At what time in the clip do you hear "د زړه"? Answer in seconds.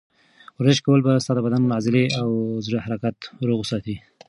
2.57-2.79